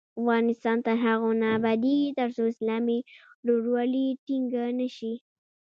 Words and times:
افغانستان 0.21 0.77
تر 0.85 0.95
هغو 1.05 1.29
نه 1.41 1.47
ابادیږي، 1.57 2.15
ترڅو 2.19 2.43
اسلامي 2.53 2.99
ورورولي 3.45 4.07
ټینګه 4.25 4.63
نشي. 4.79 5.13